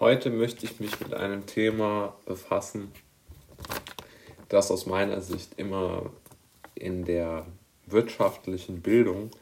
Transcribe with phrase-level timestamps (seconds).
[0.00, 2.92] Heute möchte ich mich mit einem Thema befassen,
[4.48, 6.12] das aus meiner Sicht immer
[6.76, 7.46] in der
[7.84, 9.32] wirtschaftlichen Bildung,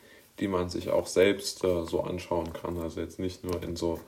[0.41, 4.01] die man sich auch selbst äh, so anschauen kann, also jetzt nicht nur in so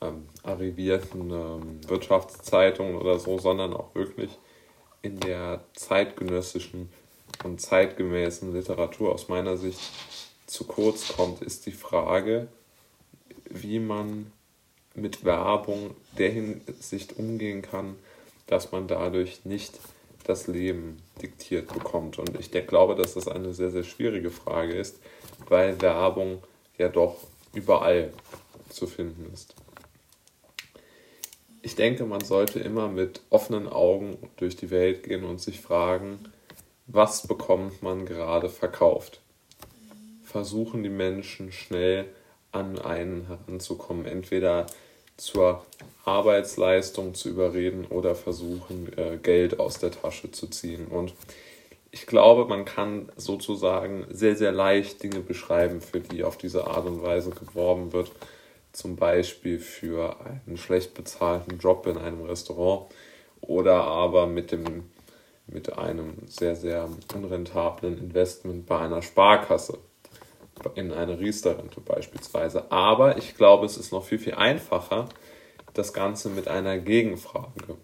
[0.00, 4.36] ähm, arrivierten ähm, Wirtschaftszeitungen oder so, sondern auch wirklich
[5.00, 6.88] in der zeitgenössischen
[7.44, 9.80] und zeitgemäßen Literatur aus meiner Sicht
[10.46, 12.48] zu kurz kommt, ist die Frage,
[13.48, 14.32] wie man
[14.94, 17.96] mit Werbung der Hinsicht umgehen kann,
[18.46, 19.78] dass man dadurch nicht
[20.24, 22.18] das Leben diktiert bekommt.
[22.18, 24.98] Und ich glaube, dass das eine sehr, sehr schwierige Frage ist,
[25.48, 26.42] weil Werbung
[26.78, 27.16] ja doch
[27.54, 28.12] überall
[28.68, 29.54] zu finden ist.
[31.64, 36.18] Ich denke, man sollte immer mit offenen Augen durch die Welt gehen und sich fragen,
[36.86, 39.20] was bekommt man gerade verkauft?
[40.24, 42.06] Versuchen die Menschen schnell
[42.52, 44.66] an einen heranzukommen, entweder
[45.16, 45.64] zur
[46.04, 50.86] Arbeitsleistung zu überreden oder versuchen, äh, Geld aus der Tasche zu ziehen.
[50.86, 51.14] Und
[51.90, 56.86] ich glaube, man kann sozusagen sehr, sehr leicht Dinge beschreiben, für die auf diese Art
[56.86, 58.10] und Weise geworben wird.
[58.72, 62.86] Zum Beispiel für einen schlecht bezahlten Job in einem Restaurant
[63.42, 64.90] oder aber mit, dem,
[65.46, 69.78] mit einem sehr, sehr unrentablen Investment bei einer Sparkasse
[70.74, 72.70] in eine Riester-Rente beispielsweise.
[72.70, 75.08] Aber ich glaube, es ist noch viel, viel einfacher,
[75.74, 77.76] das Ganze mit einer Gegenfrage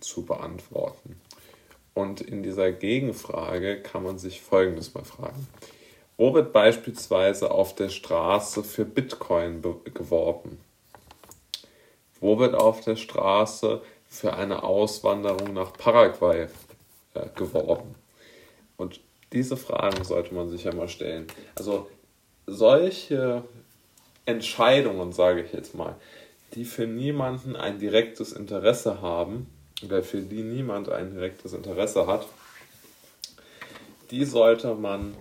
[0.00, 1.20] zu beantworten.
[1.94, 5.48] Und in dieser Gegenfrage kann man sich Folgendes mal fragen.
[6.16, 9.62] Wo wird beispielsweise auf der Straße für Bitcoin
[9.94, 10.60] geworben?
[12.20, 16.48] Wo wird auf der Straße für eine Auswanderung nach Paraguay
[17.14, 17.94] äh, geworben?
[18.76, 19.00] Und
[19.32, 21.26] diese Fragen sollte man sich ja mal stellen.
[21.54, 21.88] Also
[22.46, 23.44] solche
[24.26, 25.96] Entscheidungen, sage ich jetzt mal,
[26.54, 29.46] die für niemanden ein direktes Interesse haben,
[29.84, 32.26] oder für die niemand ein direktes Interesse hat,
[34.10, 35.14] die sollte man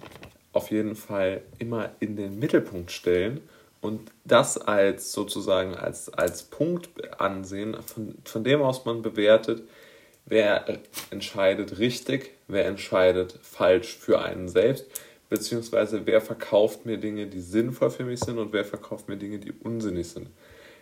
[0.52, 3.42] auf jeden Fall immer in den Mittelpunkt stellen
[3.82, 9.62] und das als sozusagen als, als Punkt ansehen, von, von dem aus man bewertet,
[10.30, 10.66] wer
[11.10, 14.86] entscheidet richtig, wer entscheidet falsch für einen selbst,
[15.30, 19.40] beziehungsweise wer verkauft mir Dinge, die sinnvoll für mich sind und wer verkauft mir Dinge,
[19.40, 20.30] die unsinnig sind.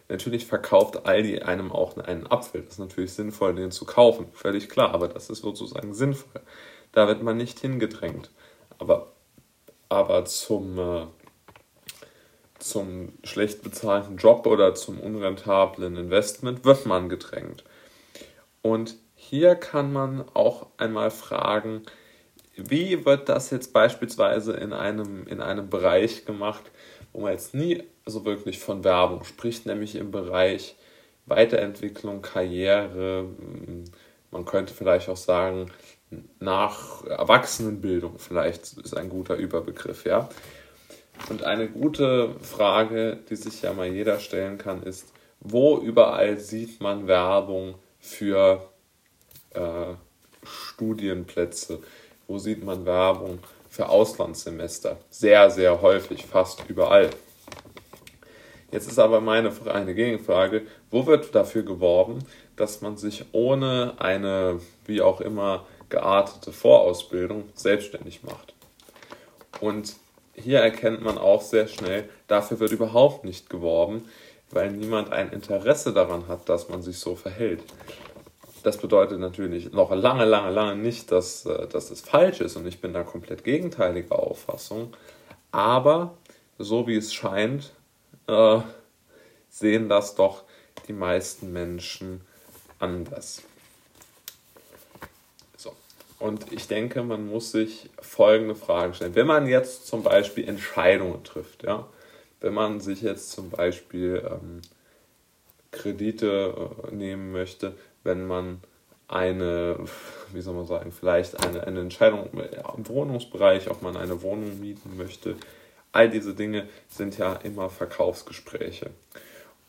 [0.10, 2.62] Natürlich verkauft Aldi einem auch einen Apfel.
[2.62, 6.42] Das ist natürlich sinnvoll, den zu kaufen, völlig klar, aber das ist sozusagen sinnvoll.
[6.94, 8.32] Da wird man nicht hingedrängt.
[8.80, 9.12] Aber,
[9.90, 11.08] aber zum, äh,
[12.60, 17.66] zum schlecht bezahlten Job oder zum unrentablen Investment wird man gedrängt.
[18.62, 18.96] Und
[19.30, 21.84] hier kann man auch einmal fragen,
[22.56, 26.64] wie wird das jetzt beispielsweise in einem, in einem Bereich gemacht,
[27.12, 30.76] wo man jetzt nie so wirklich von Werbung spricht, nämlich im Bereich
[31.26, 33.26] Weiterentwicklung, Karriere,
[34.32, 35.72] man könnte vielleicht auch sagen,
[36.40, 40.30] nach Erwachsenenbildung vielleicht ist ein guter Überbegriff, ja.
[41.30, 45.12] Und eine gute Frage, die sich ja mal jeder stellen kann, ist,
[45.42, 48.70] wo überall sieht man Werbung für
[49.58, 49.96] äh,
[50.46, 51.80] Studienplätze?
[52.28, 54.98] Wo sieht man Werbung für Auslandssemester?
[55.10, 57.10] Sehr, sehr häufig, fast überall.
[58.72, 62.20] Jetzt ist aber meine eine Gegenfrage, wo wird dafür geworben,
[62.58, 68.54] dass man sich ohne eine, wie auch immer, geartete Vorausbildung selbstständig macht?
[69.62, 69.96] Und
[70.34, 74.10] hier erkennt man auch sehr schnell, dafür wird überhaupt nicht geworben,
[74.52, 77.64] weil niemand ein Interesse daran hat, dass man sich so verhält.
[78.64, 82.68] Das bedeutet natürlich noch lange, lange, lange nicht, dass, äh, dass das falsch ist und
[82.68, 84.94] ich bin da komplett gegenteiliger Auffassung.
[85.52, 86.18] Aber
[86.58, 87.72] so wie es scheint,
[88.28, 88.60] äh,
[89.50, 90.44] sehen das doch
[90.88, 92.22] die meisten Menschen
[92.80, 93.42] anders.
[95.56, 95.74] So.
[96.20, 99.16] Und ich denke, man muss sich folgende Fragen stellen.
[99.16, 101.88] Wenn man jetzt zum Beispiel Entscheidungen trifft, ja,
[102.40, 104.62] wenn man sich jetzt zum Beispiel ähm,
[105.72, 107.76] Kredite äh, nehmen möchte,
[108.08, 108.62] wenn man
[109.08, 109.78] eine,
[110.34, 112.30] wie soll man sagen, vielleicht eine, eine Entscheidung
[112.76, 115.36] im Wohnungsbereich, ob man eine Wohnung mieten möchte.
[115.92, 118.90] All diese Dinge sind ja immer Verkaufsgespräche.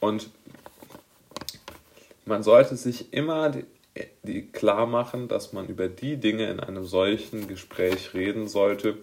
[0.01, 0.31] Und
[2.25, 3.65] man sollte sich immer die,
[4.23, 8.97] die klar machen, dass man über die Dinge in einem solchen Gespräch reden sollte,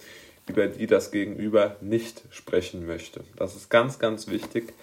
[0.47, 3.21] über die das Gegenüber nicht sprechen möchte.
[3.35, 4.73] Das ist ganz, ganz wichtig,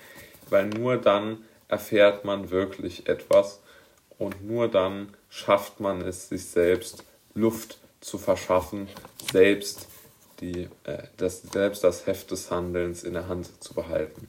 [0.50, 1.38] weil nur dann
[1.68, 3.60] erfährt man wirklich etwas
[4.22, 7.04] und nur dann schafft man es, sich selbst
[7.34, 8.88] Luft zu verschaffen,
[9.32, 9.88] selbst,
[10.40, 14.28] die, äh, das, selbst das Heft des Handelns in der Hand zu behalten.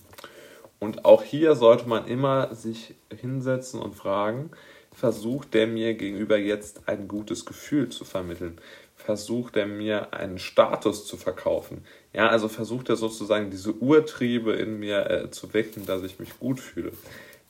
[0.80, 4.52] Und auch hier sollte man immer sich hinsetzen und fragen,
[4.92, 8.60] versucht der mir gegenüber jetzt ein gutes Gefühl zu vermitteln?
[8.96, 11.86] Versucht er mir einen Status zu verkaufen?
[12.14, 16.40] Ja, also versucht er sozusagen diese Urtriebe in mir äh, zu wecken, dass ich mich
[16.40, 16.94] gut fühle.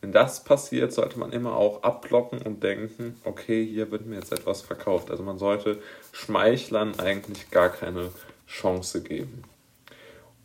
[0.04, 4.34] Wenn das passiert, sollte man immer auch abblocken und denken, okay, hier wird mir jetzt
[4.34, 5.10] etwas verkauft.
[5.10, 5.80] Also man sollte
[6.12, 8.10] Schmeichlern eigentlich gar keine
[8.46, 9.44] Chance geben.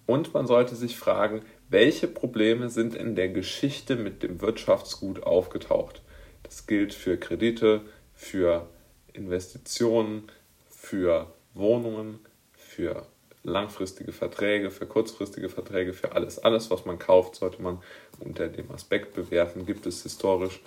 [0.06, 6.02] Und man sollte sich fragen, welche Probleme sind in der Geschichte mit dem Wirtschaftsgut aufgetaucht.
[6.44, 7.80] Das gilt für Kredite,
[8.14, 8.68] für
[9.12, 10.30] Investitionen,
[10.70, 12.20] für Wohnungen,
[12.52, 13.06] für
[13.42, 16.38] langfristige Verträge, für kurzfristige Verträge, für alles.
[16.38, 17.78] Alles, was man kauft, sollte man
[18.20, 19.66] unter dem Aspekt bewerten.
[19.66, 20.60] Gibt es historisch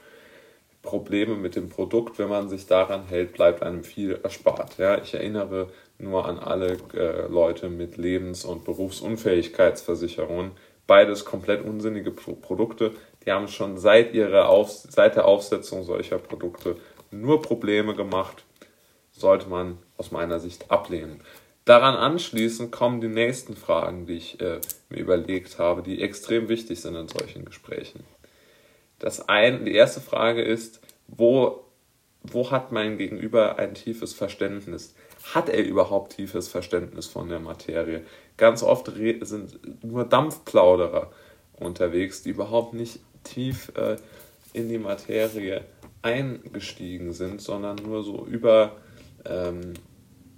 [0.81, 2.17] Probleme mit dem Produkt?
[2.19, 4.77] Wenn man sich daran hält, bleibt einem viel erspart.
[4.77, 10.51] Ja, ich erinnere nur an alle äh, Leute mit Lebens- und Berufsunfähigkeitsversicherungen.
[10.87, 12.91] Beides komplett unsinnige Pro Produkte.
[13.25, 16.75] Die haben schon seit, ihrer Auf seit der Aufsetzung solcher Produkte
[17.11, 18.43] nur Probleme gemacht.
[19.11, 21.21] Sollte man aus meiner Sicht ablehnen.
[21.65, 24.59] Daran anschließend kommen die nächsten Fragen, die ich äh,
[24.89, 28.03] mir überlegt habe, die extrem wichtig sind in solchen Gesprächen.
[28.97, 31.65] Das ein, die erste Frage ist, wo,
[32.23, 34.95] wo hat mein Gegenüber ein tiefes Verständnis?
[35.33, 38.03] Hat er überhaupt tiefes Verständnis von der Materie?
[38.37, 38.91] Ganz oft
[39.21, 41.11] sind nur Dampfplauderer
[41.53, 43.97] unterwegs, die überhaupt nicht tief äh,
[44.53, 45.63] in die Materie
[46.01, 48.77] eingestiegen sind, sondern nur so über
[49.25, 49.73] ähm,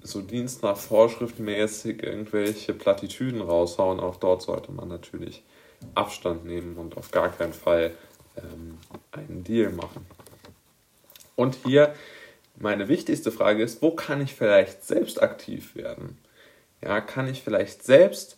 [0.03, 3.99] so Dienst nach Vorschrift mäßig irgendwelche Plattitüden raushauen.
[3.99, 5.43] Auch dort sollte man natürlich
[5.95, 7.91] Abstand nehmen und auf gar keinen Fall
[8.37, 8.77] ähm,
[9.11, 10.05] einen Deal machen.
[11.35, 11.93] Und hier
[12.55, 16.17] meine wichtigste Frage ist, wo kann ich vielleicht selbst aktiv werden?
[16.81, 18.37] Ja, kann ich vielleicht selbst,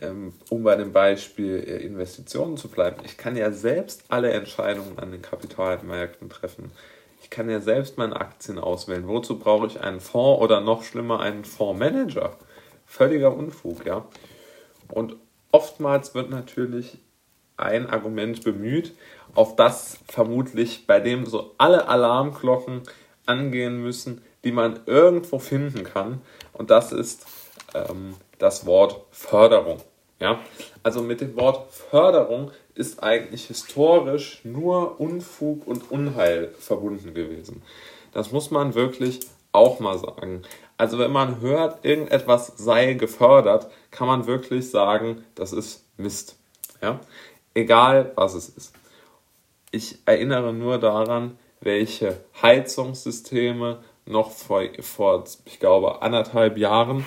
[0.00, 4.98] ähm, um bei dem Beispiel äh, Investitionen zu bleiben, ich kann ja selbst alle Entscheidungen
[4.98, 6.70] an den Kapitalmärkten treffen.
[7.26, 9.08] Ich kann ja selbst meine Aktien auswählen.
[9.08, 12.36] Wozu brauche ich einen Fonds oder noch schlimmer einen Fondsmanager?
[12.86, 14.06] Völliger Unfug, ja.
[14.86, 15.16] Und
[15.50, 16.98] oftmals wird natürlich
[17.56, 18.94] ein Argument bemüht,
[19.34, 22.82] auf das vermutlich bei dem so alle Alarmglocken
[23.26, 26.22] angehen müssen, die man irgendwo finden kann.
[26.52, 27.26] Und das ist
[27.74, 29.78] ähm, das Wort Förderung.
[30.20, 30.40] Ja?
[30.82, 37.62] Also mit dem Wort Förderung ist eigentlich historisch nur Unfug und Unheil verbunden gewesen.
[38.12, 39.20] Das muss man wirklich
[39.52, 40.42] auch mal sagen.
[40.76, 46.36] Also wenn man hört, irgendetwas sei gefördert, kann man wirklich sagen, das ist Mist.
[46.82, 47.00] Ja?
[47.54, 48.74] Egal was es ist.
[49.70, 57.06] Ich erinnere nur daran, welche Heizungssysteme noch vor, vor ich glaube, anderthalb Jahren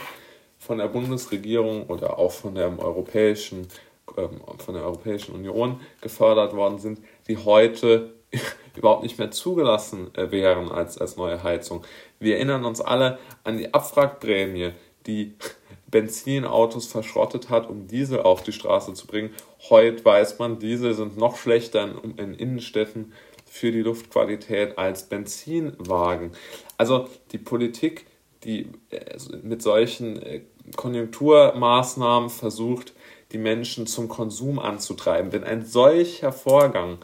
[0.69, 3.67] von der Bundesregierung oder auch von der europäischen
[4.15, 8.13] ähm, von der Europäischen Union gefördert worden sind, die heute
[8.75, 11.83] überhaupt nicht mehr zugelassen äh, wären als, als neue Heizung.
[12.19, 14.73] Wir erinnern uns alle an die Abwrackprämie,
[15.07, 15.33] die
[15.87, 19.31] Benzinautos verschrottet hat, um Diesel auf die Straße zu bringen.
[19.71, 23.13] Heute weiß man, Diesel sind noch schlechter in, in Innenstädten
[23.43, 26.29] für die Luftqualität als Benzinwagen.
[26.77, 28.05] Also die Politik,
[28.43, 30.41] die äh, mit solchen äh,
[30.79, 32.93] Konjunkturmaßnahmen versucht,
[33.33, 35.33] die Menschen zum Konsum anzutreiben.
[35.33, 36.99] Wenn ein solcher Vorgang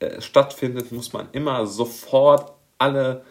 [0.00, 3.24] äh, stattfindet, muss man immer sofort alle,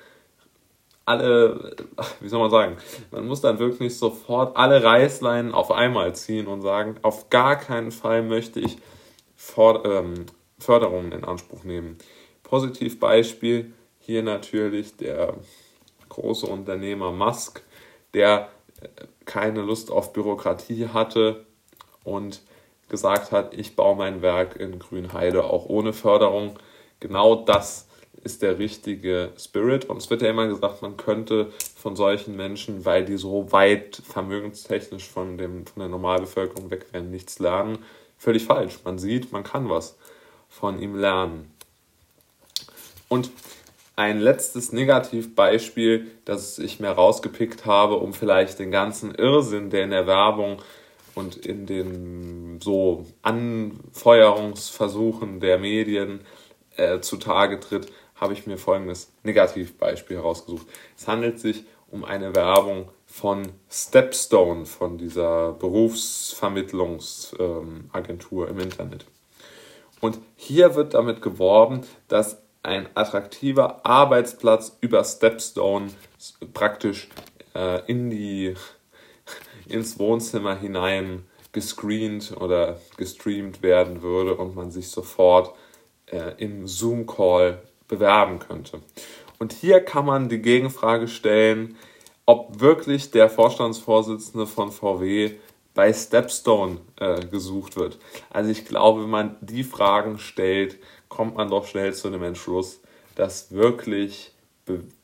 [1.03, 1.75] alle,
[2.21, 2.77] wie soll man sagen,
[3.11, 7.91] man muss dann wirklich sofort alle Reißleinen auf einmal ziehen und sagen, auf gar keinen
[7.91, 8.77] Fall möchte ich
[9.35, 10.27] For ähm,
[10.59, 11.97] Förderungen in Anspruch nehmen.
[12.43, 15.33] Positivbeispiel hier natürlich der
[16.07, 17.63] große Unternehmer Musk,
[18.13, 18.47] der
[19.25, 21.45] keine Lust auf Bürokratie hatte
[22.03, 22.41] und
[22.89, 26.57] gesagt hat, ich baue mein Werk in Grünheide auch ohne Förderung.
[26.99, 27.87] Genau das
[28.23, 29.85] ist der richtige Spirit.
[29.85, 34.01] Und es wird ja immer gesagt, man könnte von solchen Menschen, weil die so weit
[34.03, 37.79] vermögenstechnisch von, dem, von der Normalbevölkerung weg wären, nichts lernen.
[38.17, 38.79] Völlig falsch.
[38.83, 39.97] Man sieht, man kann was
[40.49, 41.51] von ihm lernen.
[43.09, 43.29] Und
[43.97, 49.89] ein letztes Negativbeispiel, das ich mir rausgepickt habe, um vielleicht den ganzen Irrsinn, der in
[49.89, 50.61] der Werbung
[51.15, 56.21] und in den so Anfeuerungsversuchen der Medien
[56.77, 60.67] äh, zutage tritt, habe ich mir folgendes Negativbeispiel herausgesucht.
[60.95, 69.07] Es handelt sich um eine Werbung von Stepstone, von dieser Berufsvermittlungsagentur im Internet.
[70.01, 75.89] Und hier wird damit geworben, dass ein attraktiver Arbeitsplatz über Stepstone
[76.53, 77.07] praktisch
[77.55, 78.55] äh, in die
[79.67, 85.55] ins Wohnzimmer hinein gescreent oder gestreamt werden würde und man sich sofort
[86.07, 88.81] äh, im Zoom-Call bewerben könnte.
[89.39, 91.77] Und hier kann man die Gegenfrage stellen,
[92.25, 95.31] ob wirklich der Vorstandsvorsitzende von VW
[95.73, 97.97] bei Stepstone äh, gesucht wird.
[98.29, 100.77] Also ich glaube, wenn man die Fragen stellt,
[101.09, 102.79] kommt man doch schnell zu dem Entschluss,
[103.15, 104.31] dass wirklich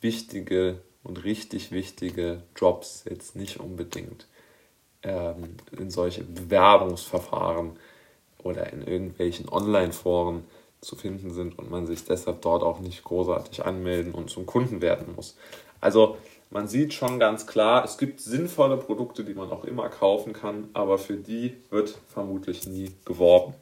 [0.02, 4.28] wichtige und richtig wichtige Jobs jetzt nicht unbedingt
[5.04, 7.78] ähm, in solche Bewerbungsverfahren
[8.44, 10.46] oder in irgendwelchen Online-Foren
[10.82, 14.82] zu finden sind und man sich deshalb dort auch nicht großartig anmelden und zum Kunden
[14.82, 15.38] werden muss.
[15.80, 16.18] Also
[16.50, 20.70] man sieht schon ganz klar, es gibt sinnvolle Produkte, die man auch immer kaufen kann,
[20.74, 23.56] aber für die wird vermutlich nie geworben.